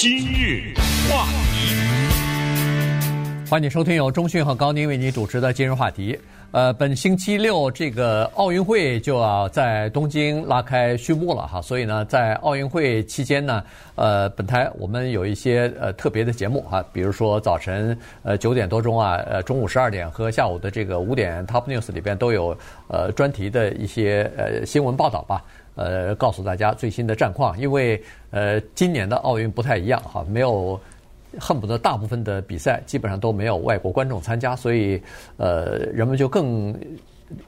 [0.00, 0.72] 今日
[1.10, 1.74] 话题，
[3.50, 6.16] 欢迎收听由中讯和高宁为您主持的今日话题。
[6.52, 13.60] 呃，本星期六这个奥运会就要在东京拉开序幕了哈，所以呢，在奥运会期间呢，
[13.96, 22.56] 呃，本台我们有一些呃特别的节目哈，比如说早晨呃九点多钟啊，呃中午十二点和下午的这个五点 Top News 里边都有
[22.86, 25.42] 呃专题的一些呃新闻报道吧。
[25.78, 28.02] 呃，告诉大家最新的战况，因为
[28.32, 30.78] 呃，今年的奥运不太一样哈，没有
[31.38, 35.00] 恨不得大部分的比赛基本上都没有外国观众参加，所以
[35.36, 36.74] 呃，人们就更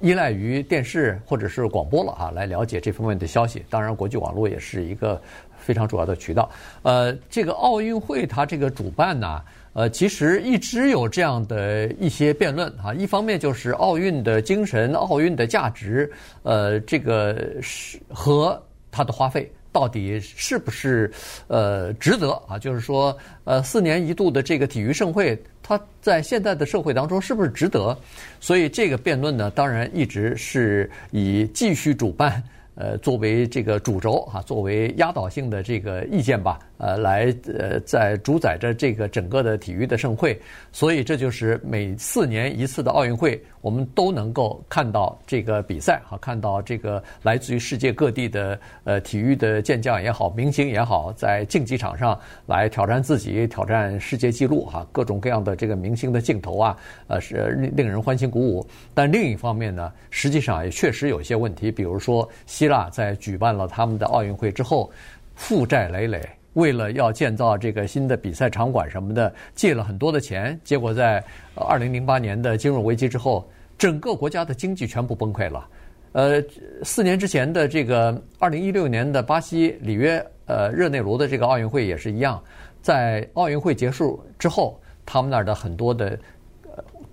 [0.01, 3.65] 依赖于电视或者是广播了哈，来了解这方面的消息。
[3.69, 5.21] 当然，国际网络也是一个
[5.59, 6.49] 非常主要的渠道。
[6.83, 9.43] 呃，这个奥运会它这个主办呢。
[9.73, 12.93] 呃，其实一直有这样的一些辩论啊。
[12.93, 16.11] 一方面就是奥运的精神、奥运的价值，
[16.43, 18.61] 呃，这个是和
[18.91, 21.11] 它的花费到底是不是
[21.47, 22.59] 呃值得啊？
[22.59, 27.97] 就是说，呃，四年一度的这个体育盛会，它在现在的社会当中是不是值得？
[28.41, 32.43] 所以这个辩论呢，当然一直是以继续主办。
[32.81, 37.27] 呃，作为这个主轴啊，作为压倒性的这个意见吧，呃，来
[37.59, 40.41] 呃，在主宰着这个整个的体育的盛会，
[40.73, 56.75] 所以这就是每四年一次的奥运会，我们都能够看到这个比赛哈，看到这个来自于世界各地的呃体育的健将也好，明星也好，在竞技场上来挑战自己，挑战世界纪录哈，各种各样的这个明星的镜头啊，
[57.09, 58.67] 呃，是令人欢欣鼓舞。
[58.95, 64.91] 但另一方面呢，实际上也确实有些问题，比如说希在举办了他们的奥运会之后，
[65.35, 66.21] 负债累累，
[66.53, 71.25] 为了要建造这个新的比赛场馆什么的，借了很多的钱，结果在
[71.55, 73.49] 二零零八年的金融危机之后，
[73.79, 75.67] 整个国家的经济全部崩溃了。
[76.13, 76.43] 呃，
[76.83, 82.43] 四年之前的这个二零一六年的巴西里约呃热内卢的这个奥运会也是一样，
[82.83, 86.19] 在奥运会结束之后，他们那儿的很多的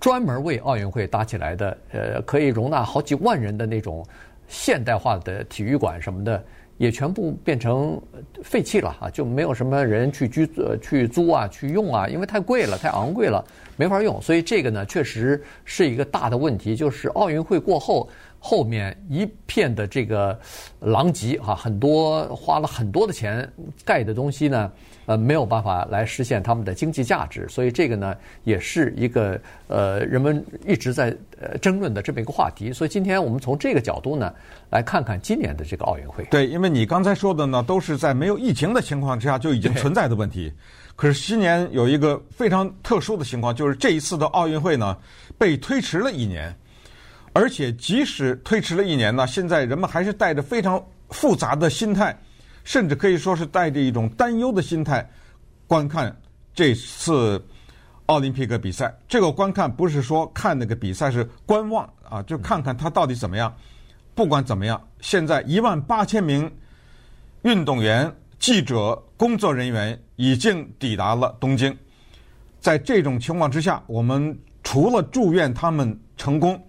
[0.00, 4.04] 专门为奥运会搭起来的呃可以容纳好几万人的那种
[4.48, 6.42] 现代化的体育馆什么的。
[6.78, 8.00] 也全部变成
[8.40, 13.44] 废弃了啊，就没有什么人去居呃去租啊去用啊，因为太贵了，太昂贵了，
[13.76, 14.22] 没法用。
[14.22, 18.08] 所以这个呢，确实是一个大的问题，就是奥运会过后。
[18.38, 20.38] 后面一片的这个
[20.78, 23.52] 狼藉哈，很多花了很多的钱
[23.84, 24.70] 盖的东西呢，
[25.08, 28.14] 呃，没有办法来实现他们的经济价值，所以这个呢，
[28.44, 32.70] 也是一个呃人们一直在呃争论的这么一个话题。
[32.74, 34.34] 所以今天我们从这个角度呢，
[34.68, 36.22] 来看看今年的这个奥运会。
[36.24, 40.52] 对，因为你刚才说的呢，都是在没有疫情的情况之下就已经存在的问题。
[40.94, 44.94] 可是今年有一个非常特殊的情况，就是这一次的奥运会呢，
[45.38, 46.54] 被推迟了一年。
[47.32, 52.14] 而且，即使推迟了一年呢，现在人们还是带着非常复杂的心态，
[52.68, 55.08] 甚至可以说是带着一种担忧的心态
[55.66, 56.14] 观看
[56.52, 57.42] 这次
[58.04, 58.94] 奥林匹克比赛。
[59.08, 63.50] 这个观看不是说看那个比赛，是观望啊，就看看他到底怎么样。
[64.14, 66.52] 不管怎么样，现在一万八千名
[67.40, 71.74] 运动员、记者、工作人员已经抵达了东京。
[72.60, 76.62] 在这种情况之下，我们除了祝愿他们成功。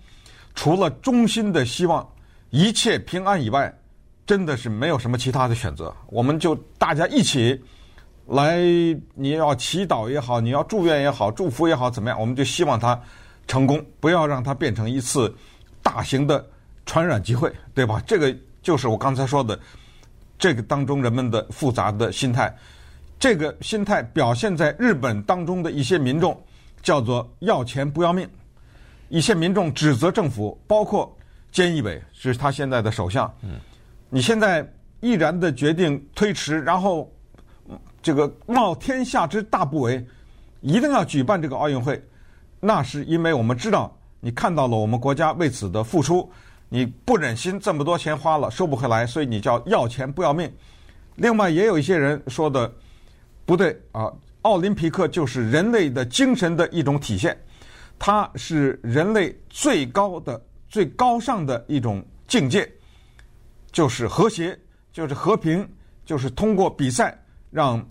[0.55, 2.09] 除了衷心的希望
[2.51, 3.73] 一切平安以外，
[4.29, 5.91] 真的是没有什么其他的选择。
[6.05, 7.59] 我们就大家一起
[8.27, 8.59] 来，
[9.15, 12.21] 你要祈祷也好，你要祝愿也好，祝福也好，怎么样？
[12.21, 13.01] 我们就希望他
[13.47, 15.35] 成功，不要让它变成一次
[15.81, 16.47] 大型的
[16.85, 17.99] 传染集会，对吧？
[18.05, 18.31] 这个
[18.61, 19.59] 就是我刚才说的，
[20.37, 22.55] 这个当中人们的复杂的心态。
[23.17, 26.39] 这个心态表现在日本当中的一些民众，
[26.83, 28.29] 叫做要钱不要命。
[29.07, 31.17] 一些民众指责政府，包括
[31.51, 33.33] 菅义伟是他现在的首相。
[33.41, 33.59] 嗯，
[34.09, 34.67] 你现在
[35.01, 37.11] 毅然的决定推迟，然后
[38.01, 40.03] 这个冒天下之大不韪，
[40.61, 42.01] 一定要举办这个奥运会，
[42.59, 46.29] 那是因为我们知道你看到了我们国家为此的付出，
[46.69, 50.51] 你不忍心这么多钱花了收不回来，所以你叫要钱不要命。
[51.15, 52.71] 另外也有一些人说的
[53.45, 57.37] 不对啊，奥林匹克就是人类的精神的一种体现。
[57.99, 62.71] 它是人类最高的、最高尚的一种境界，
[63.71, 64.57] 就是和谐，
[64.91, 65.67] 就是和平，
[66.05, 67.17] 就是通过比赛
[67.51, 67.83] 让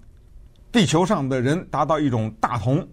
[0.70, 2.86] 地球上的人达到一种大同。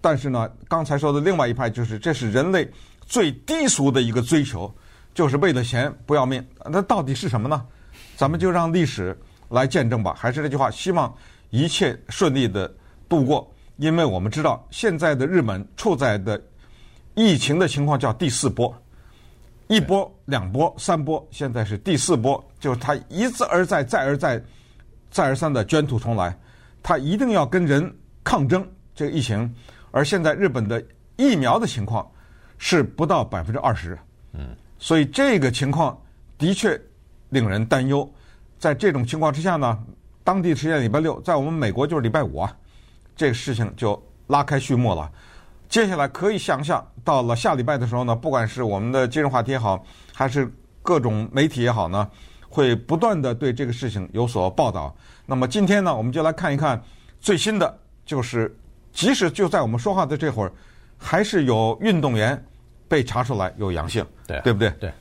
[0.00, 2.68] 但是呢，刚才说的另外一派就是，这是人类
[3.00, 4.72] 最低俗的一个追求，
[5.14, 6.44] 就是为了钱不要命。
[6.64, 7.64] 那到底是什么呢？
[8.16, 9.18] 咱们就让历史
[9.48, 10.14] 来见证吧。
[10.16, 11.12] 还是那句话，希望
[11.50, 12.72] 一切顺利的
[13.08, 13.52] 度过。
[13.78, 16.40] 因为我们知道，现在的日本处在的
[17.14, 18.74] 疫情的情况叫第四波，
[19.68, 24.42] 一波、两波、三波，现在是第四波，就是它一次而再、再而再、
[25.10, 26.36] 再而三的卷土重来。
[26.82, 27.92] 他一定要跟人
[28.22, 28.64] 抗争
[28.94, 29.52] 这个疫情，
[29.90, 30.80] 而现在日本的
[31.16, 32.08] 疫苗的情况
[32.58, 33.98] 是不到百分之二十，
[34.34, 36.00] 嗯，所以这个情况
[36.38, 36.80] 的确
[37.30, 38.08] 令人担忧。
[38.56, 39.76] 在这种情况之下呢，
[40.22, 42.56] 当地时间礼拜六，在我们美国就是礼拜五啊，
[43.16, 45.10] 这个事情就拉开序幕了。
[45.68, 49.84] 接下来可以想象，到了下礼拜的时候呢，不管是我们的今日话题也好，
[50.14, 50.50] 还是
[50.82, 52.08] 各种媒体也好呢，
[52.48, 54.94] 会不断的对这个事情有所报道。
[55.26, 56.80] 那么今天呢，我们就来看一看
[57.20, 58.54] 最新的，就是
[58.92, 60.52] 即使就在我们说话的这会儿，
[60.96, 62.40] 还是有运动员
[62.88, 64.70] 被查出来有阳性，对对不对？
[64.78, 64.92] 对，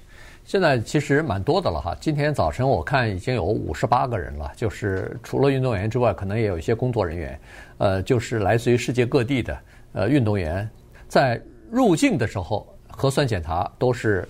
[0.43, 1.95] 现在其实蛮多的了哈。
[2.01, 7.39] 今天早晨我看已经有五十八个人了，就是除了运动员之外，可能也有一些工作人员，
[7.77, 9.55] 呃，就是来自于世界各地的
[9.95, 10.69] 呃运动员，
[11.07, 14.27] 在入境的时候核酸检查都是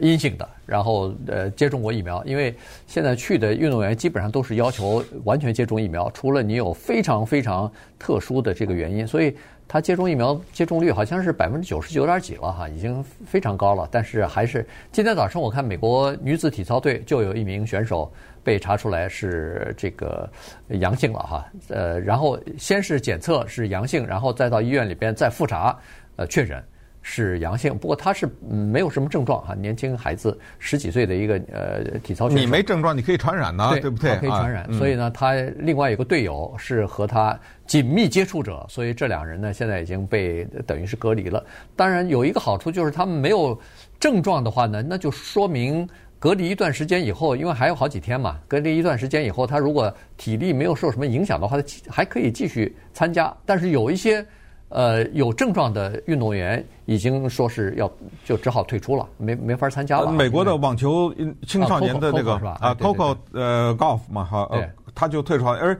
[0.00, 0.48] 阴性的。
[0.66, 2.54] 然后呃接种过疫苗，因为
[2.86, 9.34] 现在去的运动员基本上都是要求完全接种疫苗，除了你有非常非常特殊的这个原因，所以
[9.66, 13.88] 他接种疫苗接种率好像是百分之九十九点几了哈，已经非常高了。
[13.90, 18.12] 但是还是今天早上我看美国女子体操队就有一名选手
[18.44, 20.28] 被查出来是这个
[20.68, 25.74] 阳性了哈，呃，然后先是检测是阳性，然后再到医院里边再复查，
[26.16, 26.62] 呃，确诊。
[27.00, 32.44] 是阳性，不过他是没有什么症状哈，年轻孩子十几岁的一个呃体操选手。
[32.44, 34.16] 你没症状，你可以传染呢，对，对不对？
[34.16, 41.42] 可以传染，啊、所以呢，他另外有个队友是和他紧密接触者，所以这两人呢现在已经被等于是隔离了。
[41.74, 43.58] 当然有一个好处就是他们没有
[43.98, 53.34] 症状的话呢，那就说明隔离一段时间以后，因为还有好几天嘛，隔离一段时间以后，他如果体力没有受什么影响的话，他还可以继续参加。
[53.46, 54.26] 但是有一些。
[54.70, 57.90] 呃，有症状的运动员已经说是要
[58.24, 60.12] 就只好退出了，没没法参加了。
[60.12, 61.14] 美国的网球
[61.46, 65.78] 青少年的那个啊，Coco 呃，Golf 嘛哈，呃，他就退出了，而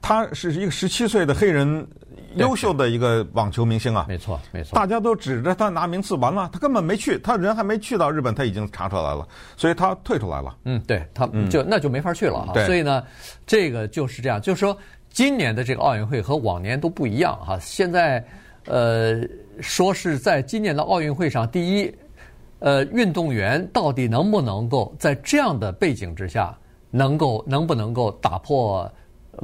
[0.00, 1.86] 他是一个十七岁的黑人，
[2.36, 10.56] 优秀的一个网球明星啊，没错没错，大家都指着他拿名次，完了他根本没去，他人还没去到日本，他已经查出来了，所以他退出来了。
[10.64, 12.54] 嗯，对，他就那就没法去了哈。
[12.64, 13.02] 所以呢，
[13.46, 14.74] 这个就是这样，就是说。
[15.10, 18.24] 今年的这个奥运会和往年都不一样哈，现在
[18.66, 19.20] 呃
[19.60, 21.94] 说是在今年的奥运会上，第一，
[22.60, 26.56] 呃运动员到底能不能够在这样的背景之下，
[26.90, 28.90] 能够能不能够打破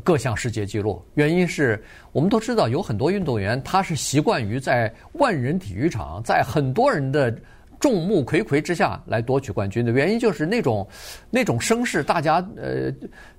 [0.02, 1.04] 各项世界纪录？
[1.14, 1.82] 原因是
[2.12, 7.36] 我们都知道有很多运动员他是习惯于在万人体育场，在很多人的。
[7.78, 10.87] 众目睽睽之下来夺取冠军的原因，就是那种
[11.31, 12.93] 那种声势，大家呃，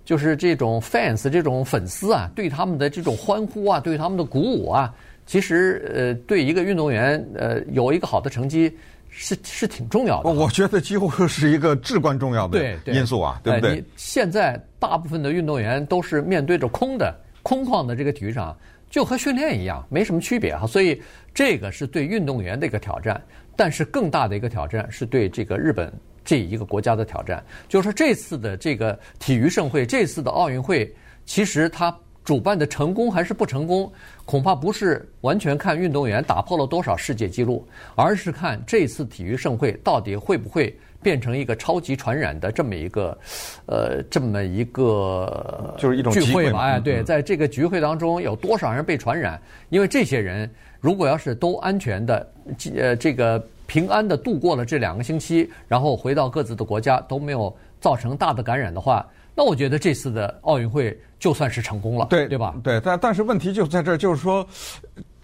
[0.06, 4.94] 就是这种 fans 这种粉丝啊，对他们的这种欢呼啊，对他们的鼓舞啊，
[5.25, 8.72] 其实呃，对一个运动员呃有一个好的成绩
[9.10, 10.30] 是是挺重要的。
[10.30, 13.75] 我觉得几乎是一个至关重要的因素啊，对，对，对不对？
[13.78, 17.16] 你现在大部分的运动员都是面对着空的
[17.47, 18.53] 空旷的这个体育场，
[18.89, 20.67] 就和训练一样，没什么区别哈。
[20.67, 21.01] 所以
[21.33, 23.23] 这个是对运动员的一个挑战。
[23.55, 25.89] 但是更大的一个挑战是对这个日本
[26.25, 33.89] 这一个国家的挑战，就是说这次的这个体育盛会，这次的奥运会，其实它主办的成功还是不成功，
[34.25, 37.65] 恐怕不是完全看运动员打破了多少世界纪录，
[37.95, 40.77] 而是看这次体育盛会到底会不会
[41.07, 43.18] 变成一个超级传染的这么一个，
[43.65, 46.59] 呃，这么一个就是一种聚会吧？
[46.59, 49.42] 哎，对，在这个聚会当中有多少人被传染？
[49.69, 50.50] 因为这些人。
[50.79, 52.31] 如果要是都安全的，
[52.75, 62.53] 呃，这个平安的度过了这两个星期，然后回到各自的国家都没有造成大的感染的话，那我觉得这次的奥运会就算是成功了，对对吧？
[62.63, 64.48] 对，但但是问题就在这儿，就是说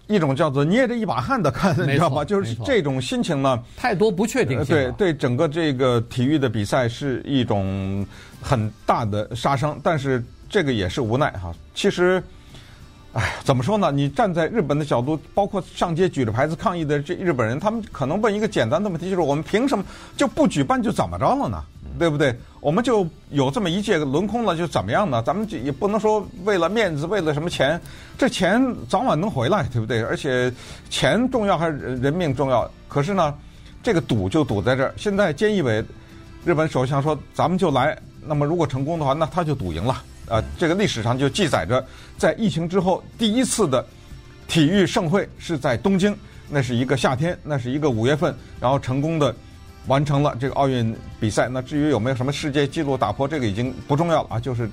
[0.06, 2.24] 一种叫做捏着一把汗的看，你知道吗？
[2.24, 4.74] 就是这种心情呢，太多不确定性。
[4.74, 8.06] 对对，整个这个体育的比赛是一种
[8.40, 11.52] 很大的杀伤，但是这个也是无奈哈。
[11.74, 12.22] 其实。
[13.16, 13.92] 哎，怎么说呢？
[13.92, 19.84] 你站在日本的角度，包括上街举着牌子抗议的这日本人，他们可能问一个简单的问题，就是我们凭什么
[20.16, 21.62] 就不举办就怎么着了呢？
[21.98, 22.34] 对不对？
[22.60, 25.22] 我们就有这么一届轮空了，就怎么样呢？
[25.22, 27.80] 咱们就也不能说为了面子，为了什么钱，
[28.16, 30.02] 这钱早晚能回来，对不对？
[30.02, 30.52] 而且
[30.88, 32.70] 钱重要还是人命重要？
[32.88, 33.34] 可是呢，
[33.82, 34.94] 这个赌就赌在这儿。
[34.96, 35.84] 现在菅义伟
[36.44, 37.96] 日本首相说，咱们就来。
[38.26, 40.02] 那么如果成功的话，那他就赌赢了。
[40.26, 41.84] 啊，这个历史上就记载着，
[42.16, 43.84] 在疫情之后第一次的
[44.48, 46.16] 体育盛会是在东京，
[46.48, 49.34] 那是一个夏天，那是一个五月份，然后成功的
[49.86, 51.48] 完成了这个奥运比赛。
[51.48, 54.40] 那至于有没有什么世界纪录打破，这个已经不重要了啊。
[54.40, 54.68] 就是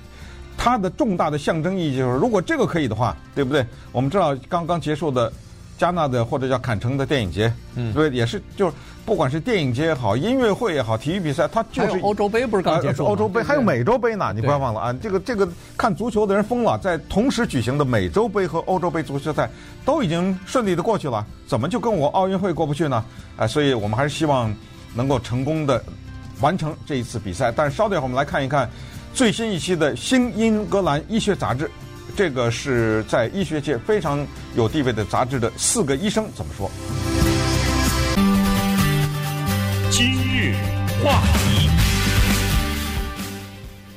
[0.56, 3.66] 它的重大的象征意义，就是如果这个可以的话，对不对？
[3.90, 5.32] 我们知道刚刚结束的
[5.78, 8.72] 加纳的或者叫坎城的电影节，嗯，对，也是就是
[9.04, 13.04] 不管是电影节也好，音乐会也好，体育比赛，它就是欧洲杯不是刚结束？
[13.04, 14.92] 欧洲杯还有美洲杯呢，你不要忘了啊！
[14.92, 19.50] 这个这个看足球的人疯了，在同时举行的美洲杯和欧洲杯足球赛
[19.84, 23.04] 都已经顺利的过去了，怎么就跟我奥运会过不去呢？
[23.36, 24.54] 啊，所以我们还是希望
[24.94, 25.82] 能够成功的
[26.40, 27.52] 完成这一次比赛。
[27.52, 28.68] 但稍等一会儿，我们来看一看
[29.14, 31.64] 最新一期的《新英格兰医学杂志》。
[32.14, 36.70] 这个是在医学界非常有地位的杂志的四个医生怎么说？
[39.90, 40.54] 今日
[41.02, 41.70] 话题，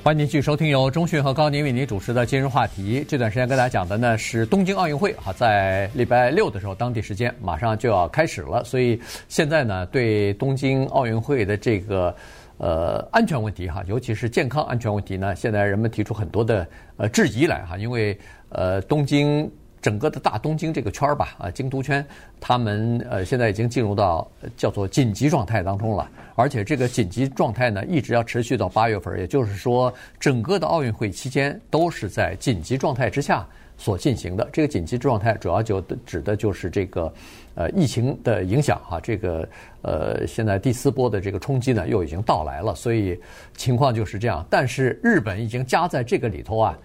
[0.06, 3.00] 欢迎继续收听由中讯和高宁为您主持的《今日话题》。
[3.08, 12.16] 这段时间跟大家讲的呢是东京奥运会哈，在礼拜六的时候，当地时间马上就要开始了，所以现在呢，对东京奥运会的这个。
[12.58, 19.52] 呃，安全问题哈，尤其是健康安全问题呢，现在人们提出很多的呃质疑来哈，因为呃东京
[19.86, 22.04] 整个的大东京这个圈儿吧，啊京都圈，
[22.42, 24.28] 他们呃现在已经进入到
[24.58, 33.46] 叫做紧急状态当中了，而且这个紧急状态呢一直要持续到八月份，也就是说整个的奥运会期间都是在紧急状态之下。
[33.78, 37.14] 所进行的这个紧急状态，主要就指的就是这个，
[37.56, 39.02] 呃，疫情的影响哈。
[39.02, 39.46] 这个
[39.82, 43.20] 呃，现在第四波的这个冲击呢，又已经到来了，所以
[43.58, 44.46] 情况就是这样。
[44.50, 46.78] 但是日本已经加在这个里头啊，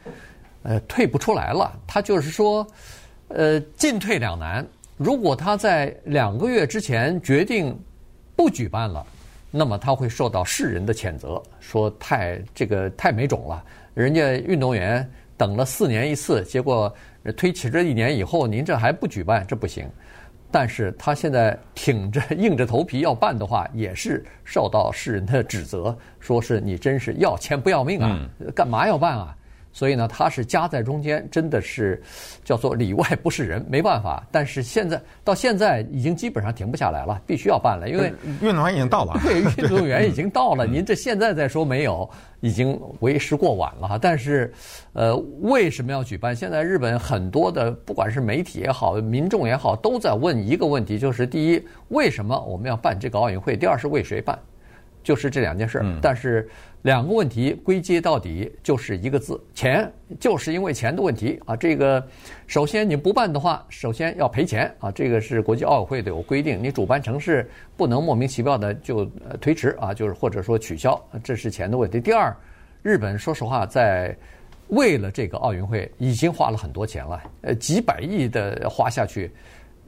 [0.62, 1.72] 呃，退不出来了。
[1.86, 2.66] 他就是说，
[3.28, 4.66] 呃，进退两难。
[4.96, 7.78] 如果他在两个月之前决定
[8.36, 9.04] 不举办了，
[9.50, 13.64] 那么他会受到世人的谴责，说太这个太没种了，
[13.94, 15.08] 人家运动员。
[15.36, 16.94] 等了四年一次，结果
[17.34, 19.88] 推迟这一年以后，您这还不举办，这不行。
[20.50, 29.34] 但是他现在挺着硬着头皮要办的话，也是受到世人的指责，说是你真是要钱不要命啊，干嘛要办啊？
[29.72, 32.02] 所以呢，他是夹在中间，真的是
[32.44, 34.26] 叫做里外不是人，没办法。
[34.32, 39.18] 但是现在到现在已经基本上停不下来了， 必须要办了，因为运动员已经到了。
[39.22, 40.66] 对， 运动员已经到了。
[40.66, 42.08] 您这现在再说没有，
[42.40, 43.98] 已经为时过晚了哈。
[43.98, 44.52] 但是，
[44.92, 46.34] 呃，为什么要举办？
[46.34, 53.56] 现在日本很多的，不管是媒体也好，民众也好，都在问一个问题，就是第一，为什么我们要办这个奥运会？
[53.56, 54.36] 第二是为谁办？
[55.02, 55.82] 就是这两件事。
[56.00, 56.48] 但是。
[56.82, 61.54] 两个问题归结到底就是一个字：钱，就是因为钱的问题啊。
[61.54, 62.02] 这个
[62.46, 64.90] 首先你不办的话，首先要赔钱啊。
[64.90, 69.04] 这个是国际奥委会的有规定，你主办城市不能莫名其妙的就
[69.42, 72.00] 推迟啊，就是或者说取消，这是钱的问题。
[72.00, 72.34] 第二，
[72.80, 74.16] 日本说实话在
[74.68, 79.30] 为了这个奥运会已经花了很多钱了，呃，几百亿的花下去，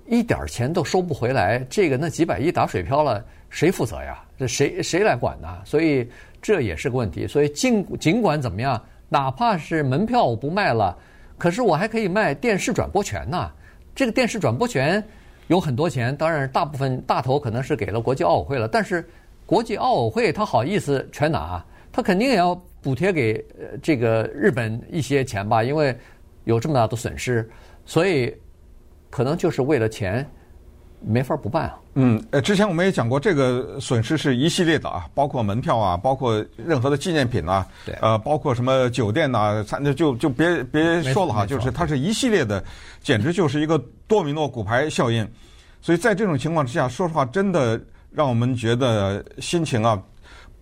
[0.07, 4.23] 一点钱都收不回来，这个那几百亿打水漂了，谁负责呀？
[4.47, 5.49] 谁谁来管呢？
[5.65, 6.09] 所以。
[6.45, 10.99] 这也是个问题，所以尽尽管怎么样，哪怕是门票我不卖了，
[11.39, 13.49] 可是我还可以卖电视转播权呐。
[13.95, 15.01] 这个电视转播权
[15.47, 19.09] 有很多钱，当然大部分大头可能是给了国际奥委会了，但是
[19.47, 21.65] 国际奥委会他好意思全拿？
[21.93, 25.97] 他肯定也要补贴给呃这个日本一些钱吧，因为
[26.43, 27.49] 有这么大的损失，
[27.87, 28.35] 所以
[29.11, 30.29] 可能就是为了钱。
[31.05, 31.79] 没法不办啊。
[31.95, 42.63] 嗯，呃，之前我们也讲过，这个损失是一系列的啊，包括门票啊，包括任何的纪念品啊，对，呃，包括什么酒店呐，餐就就别别说了哈，就是它是一系列的，
[43.03, 45.29] 简直就是一个多米诺骨牌效应。
[45.81, 47.81] 所以在这种情况之下，说实话，真的
[48.11, 50.01] 让我们觉得心情啊。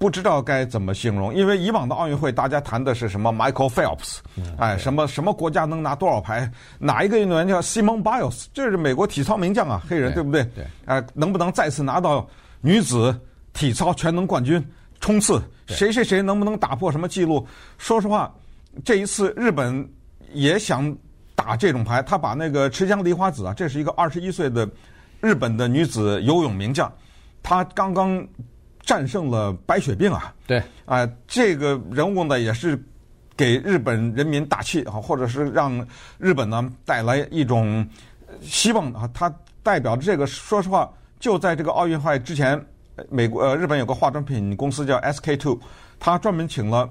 [0.01, 4.17] 不知道该怎么形容，因为以往的奥运会，大家谈的是什么 Michael Phelps，
[4.57, 6.51] 哎，什么什么国家能拿多少牌？
[6.79, 8.47] 哪一个运动员叫 Simone Biles？
[8.55, 10.43] 这是美国体操名将啊，黑人对不对？
[10.55, 12.27] 对，哎，能不能再次拿到
[12.63, 13.15] 女子
[13.53, 14.67] 体操全能冠军？
[15.01, 17.47] 冲刺谁谁谁能不能打破什么记录？
[17.77, 18.35] 说实话，
[18.83, 19.87] 这一次日本
[20.33, 20.97] 也想
[21.35, 24.67] 打这种牌，他把那个池江梨花子啊，这是一个二十一岁的
[25.21, 26.91] 日本的女子游泳名将，
[27.43, 28.27] 她刚刚。
[28.83, 30.35] 战胜了白血病啊！
[30.47, 32.83] 对，啊、呃，这个人物呢也是
[33.37, 35.87] 给日本人民打气啊，或者是让
[36.19, 37.87] 日本呢带来一种
[38.41, 39.09] 希望啊。
[39.15, 39.33] 他
[39.63, 42.61] 代表这个，说实话，就在这个奥运会之前，
[43.09, 45.61] 美国呃日本有个化妆品公司叫 SK Two，
[45.99, 46.89] 他专门请了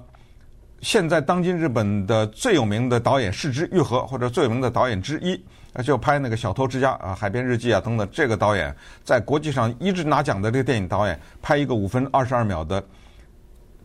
[0.80, 5.38] 现在当今日本的最有名的导演是枝裕和，或者最有名的导演之一。
[5.84, 8.74] 就拍那个《小偷之家》啊，《海边日记》啊等等，这个导演
[9.04, 12.84] 在国际上一直拿奖的这个电影导演，拍一个五分二十二秒的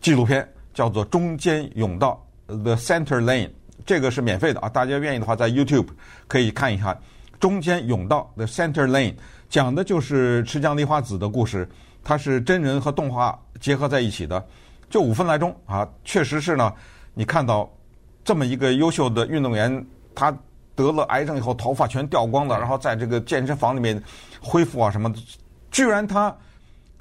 [0.02, 2.20] 纪录片，叫做《中间甬道》
[2.64, 3.52] （The Center Lane），
[3.86, 5.88] 这个是免费的啊，大家愿意的话在 YouTube
[6.28, 6.94] 可以看一看
[7.40, 9.14] 《中间甬道》（The Center Lane），
[9.48, 11.70] 讲的就是池江梨花子的故事，
[12.04, 14.44] 它是真人和动画结合在一起的，
[14.90, 16.74] 就五分来钟啊，确实是呢，
[17.14, 17.72] 你看到
[18.24, 20.36] 这么一个优秀的运动员，他。
[20.76, 24.02] 得了癌症以后头发全掉光了，然后在这个健身房里面
[24.42, 25.20] 恢复啊什么的，
[25.72, 26.36] 居然他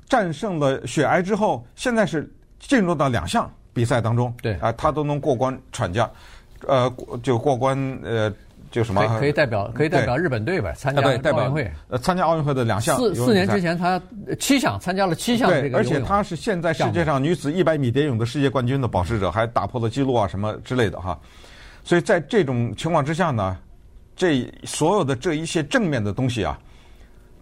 [0.09, 6.11] 战胜了血癌之后，现在是进入到两项比赛当中，对啊，他都能过关闯将，
[6.67, 8.33] 呃，就过关呃。
[8.71, 11.73] 就什么可以代表可以代表日本队吧参加奥运会？
[11.87, 12.97] 呃，参加奥运会的两项。
[12.97, 14.03] 四四年之前他
[14.41, 15.79] 七项参加了七项这个。
[15.79, 21.17] 而且他是现在世界上女子一百米蝶泳的世界冠军的保持者，还打破了纪录啊什么之类的哈。
[21.85, 23.57] 所以在这种情况之下呢，
[24.17, 26.59] 这所有的这一些正面的东西啊，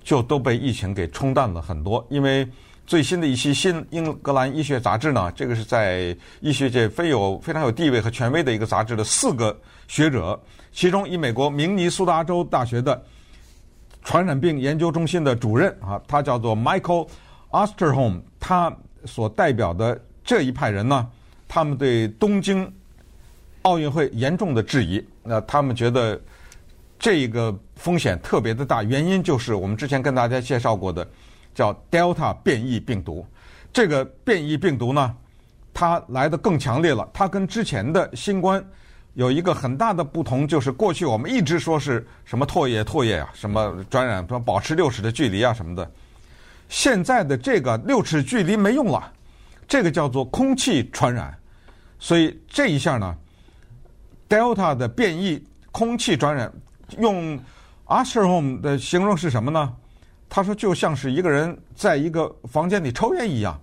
[0.02, 2.04] 就都被疫情给冲淡了很多。
[2.08, 2.46] 因为
[2.86, 10.38] 最新的一期新英格兰医学杂志呢，这个是在医学界非有非常有地位和权威的一个杂志的四个学者。
[10.72, 13.00] 其中，以美国明尼苏达州大学的
[14.02, 17.06] 传染病研究中心的主任啊，他叫做 Michael
[17.50, 18.74] Osterholm，他
[19.04, 21.06] 所代表的这一派人呢，
[21.46, 22.70] 他们对东京
[23.62, 25.04] 奥运会严重的质疑。
[25.22, 26.20] 那他们觉得
[27.02, 31.04] 这个风险特别的大，原因就是我们之前跟大家介绍过的
[31.52, 33.26] 叫 Delta 变异病毒。
[33.72, 35.12] 这个变异病毒呢，
[35.74, 38.64] 它来的更强烈了，它跟之前的新冠。
[39.14, 45.90] 有一个很大的不同，就是过去我们一直说是什么唾液、唾液啊，什么传染，什么保持六尺的距离啊什么的。
[46.68, 49.12] 现在的这个六尺距离没用了，
[49.66, 51.36] 这个叫做空气传染。
[51.98, 53.12] 所以这一下呢
[54.28, 56.50] ，Delta 的变异空气传染，
[56.98, 57.38] 用
[57.84, 59.74] a s h e r home 的形容是什么呢？
[60.28, 63.60] 他说就像是一个人在一个房间里抽烟一样，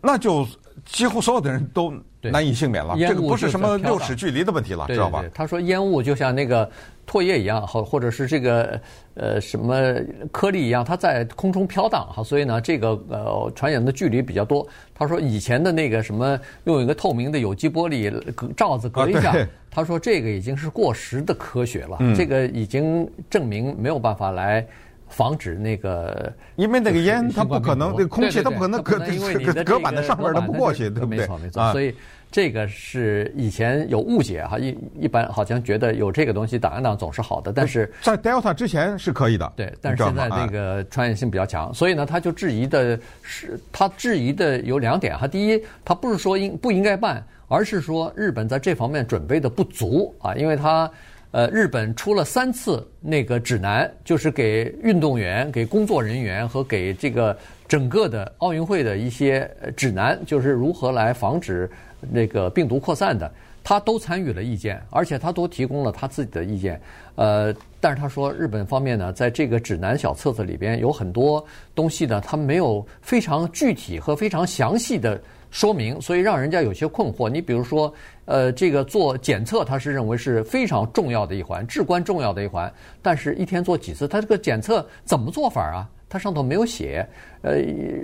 [0.00, 0.46] 那就
[0.84, 1.92] 几乎所有的人都。
[2.28, 5.24] 难以幸免了，这个不是什么六尺距离的问题了，知道吧？
[5.32, 6.68] 他说烟雾就像那个
[7.06, 8.80] 唾液一样，或或者是这个
[9.14, 9.94] 呃什么
[10.32, 14.66] 颗粒一样，它在空中飘荡哈，所以呢，这个呃传染的距离比较多。
[14.92, 18.12] 他说以前的那个什么用一个透明的有机玻璃
[18.56, 19.32] 罩子隔一下，
[19.70, 24.66] 他说这个已经是过时的科学了，这个已经证明没有办法来。
[25.08, 31.18] 防止那个，因为那个烟它不可能，那个空气它不可能隔隔隔板的上面它不过去，对不对？
[31.18, 31.94] 没错没错，所以
[32.30, 50.90] 这个是以前有误解哈，一一般好像觉得有这个东西挡一挡总是好的，但是在 Delta 之前是可以的，对，但是现在这个传染性比较强，所以呢，他就质疑的是，他质疑的有两点哈，第一，他不是说应不应该办，而是说日本在这方面准备的不足啊，因为他。
[51.32, 57.36] 呃，日本出了三次那个指南，就是给运动员、给工作人员和给这个
[57.68, 61.70] 整个的奥运会的一些指南，就是如何来防止
[62.10, 63.30] 那个病毒扩散的。
[63.62, 66.80] 他都参与了意见，而且他都提供了他自己的意见。
[67.16, 75.20] 呃，但是他说日本方面呢，在这个指南小册子里边有很多东西呢，他没有非常具体和非常详细的。
[75.50, 77.28] 说明，所以让人家有些困惑。
[77.28, 77.92] 你比如说，
[78.24, 82.72] 呃，这个做检测，他是认为是非常重要的一环，至关重要的一环。
[83.00, 84.06] 但是，一天做几次？
[84.06, 85.88] 他这个检测怎么做法啊？
[86.08, 87.06] 他上头没有写。
[87.42, 87.54] 呃，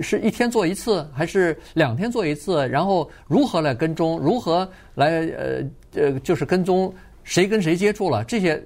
[0.01, 2.67] 是一天做一次，还是两天做一次？
[2.67, 4.19] 然后如何来跟踪？
[4.19, 5.63] 如何来呃
[5.95, 8.23] 呃，就是跟踪谁跟谁接触了？
[8.23, 8.61] 这些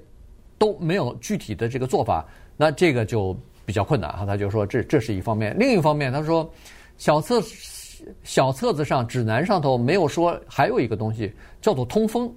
[0.57, 2.25] 都没有具体的这个做法。
[2.55, 3.35] 那这个就
[3.65, 4.25] 比较困难哈。
[4.25, 5.55] 他就说这这是一方面。
[5.59, 6.49] 另一方面，他说
[6.97, 7.41] 小测。
[8.23, 12.31] 小册子上指南上头没有说，还有一个东西叫做通风。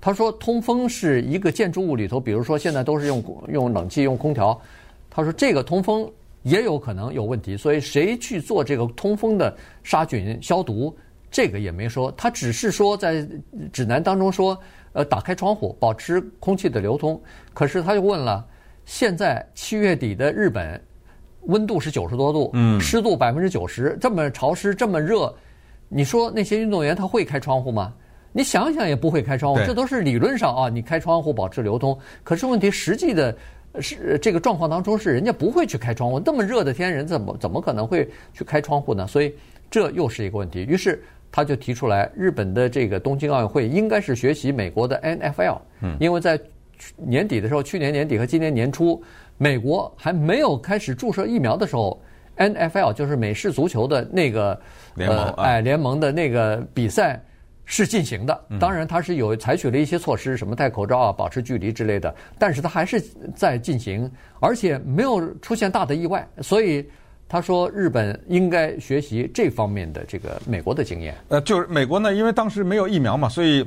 [0.00, 4.60] 他说通风是一个建筑物里头，比如说现在都是用用冷气用空调。
[5.10, 6.08] 他说这个通风
[6.42, 10.96] 也有可能有问题，所以谁去做这个通风的杀菌消毒，
[11.30, 12.12] 这个也没说。
[12.16, 13.26] 他只是说在
[13.72, 14.56] 指南当中说，
[14.92, 17.20] 呃，打开窗户，保持空气的流通。
[17.54, 18.46] 可是他就问了，
[18.84, 20.80] 现在七月底的日本。
[21.46, 25.34] 温度是九十多度，嗯，湿度百分之九十，这么潮湿，这么热，
[25.88, 27.92] 你说那些运动员他会开窗户吗？
[28.32, 31.98] 你想想也不会开窗户，这都是理论上啊，你开窗户保持流通。
[32.22, 33.34] 可是问题实际的
[33.80, 39.06] 是这个状况当中是人家不会去开窗户，那么热的天人怎么怎么可能会去开窗户呢？
[39.06, 39.34] 所以
[39.70, 40.62] 这又是一个问题。
[40.64, 46.38] 于是他就提出来，日本的这个东京奥运会应该是学习美国的 NFL，嗯，因为在
[46.96, 49.02] 年底的时候，去年年底和今年年初。
[49.38, 52.02] 美国还没有开始注射疫苗的时候
[52.36, 54.58] ，NFL 就是美式足球的那个
[54.94, 57.22] 联盟，哎，联盟的那个比赛
[57.64, 58.38] 是进行的。
[58.58, 63.00] 当然，它是有采取了一些措施，什么戴口罩啊、保持距离之类的，但是它还是
[63.34, 66.26] 在进行，而且没有出现大的意外。
[66.40, 66.86] 所以
[67.28, 71.14] 他说，日本应该学习这方面的这个美国的经验。
[71.28, 73.66] 呃，就是美国呢，因为当时没有疫苗嘛，所以。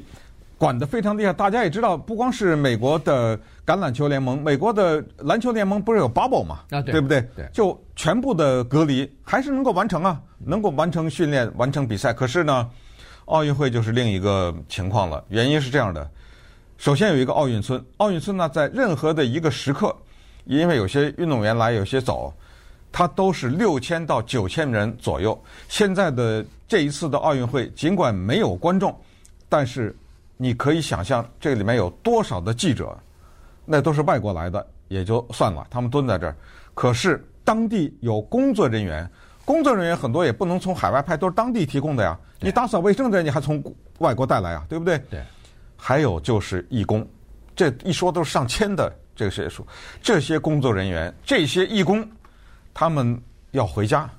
[0.59, 6.59] 管得非常厉害，大家也知道，不光是美国的橄榄球联盟，美国的篮球联盟不是有 bubble 嘛？
[6.69, 7.21] 啊，对，对不对？
[7.33, 12.11] 对，就全部的隔离，还是能够完成啊，能够完成训练，完成比赛。
[12.11, 12.69] 可是呢，
[13.25, 15.23] 奥运会就是另一个情况了。
[15.29, 16.11] 原因是这样的，
[16.77, 19.95] 首先有一个奥运村，奥运村呢，在任何的一个时刻，
[20.43, 22.33] 因为有些运动员来，有些走，
[22.91, 25.41] 它都是六千到九千人左右。
[25.69, 28.93] 现在的这一次的奥运会，尽管没有观众，
[29.47, 29.95] 但是
[30.41, 32.97] 你可以想象这里面有多少的记者，
[33.65, 36.34] 那都是外国来的，也就算了，他们蹲在这儿。
[36.73, 39.06] 可是当地有工作人员，
[39.43, 42.17] 工作人员很多也不能从海外派，都是当地提供的呀。
[42.39, 43.62] 你打扫卫生的，你还从
[43.97, 44.97] 外国带来啊，对不对？
[45.10, 45.21] 对。
[45.75, 47.06] 还有就是义工，
[47.54, 49.67] 这一说都是上千的这个学术，
[50.02, 52.10] 这些工作人员，这些义工，
[52.73, 53.21] 他们
[53.52, 54.10] 要回家，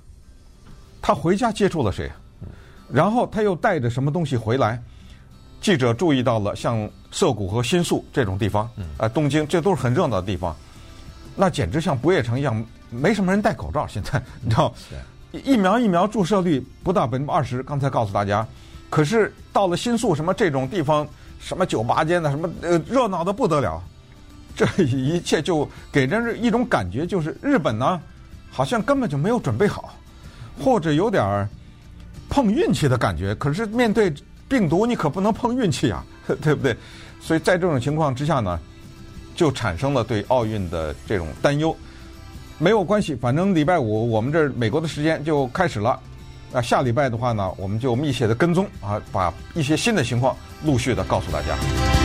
[1.01, 2.11] 他回家接触了谁？
[2.93, 4.83] 然后他又带着什么东西回来？
[5.61, 10.57] 记者注意到了，像涩谷和新宿这种地方，啊，东京，这都是很热闹的地方，
[11.37, 13.87] 那简直像不夜城一样，没什么人戴口罩。
[13.87, 14.73] 现在 你知道，
[15.33, 18.47] 疫苗疫苗注射率不到百分之二十，刚才告诉大家，
[18.89, 21.07] 可是到了新宿什么这种地方。
[21.43, 23.83] 什么酒吧间的什么呃热闹的不得了，
[24.55, 27.99] 这一切就给人一种感觉，就是日本呢，
[28.51, 29.95] 好像根本就没有准备好，
[30.63, 31.49] 或者有点
[32.29, 33.35] 碰运气的感觉。
[33.37, 34.13] 可是面对
[34.51, 36.05] 病毒，你可不能碰运气啊，
[36.43, 36.77] 对不对？
[37.21, 38.59] 所以在这种情况之下呢，
[39.37, 41.75] 就产生了对奥运的这种担忧。
[42.59, 45.99] 没有关系，反正礼拜五我们这美国的时间就开始了。
[46.53, 52.00] 那下礼拜的话呢，我们就密切的跟踪啊，把一些新的情况陆续的告诉大家。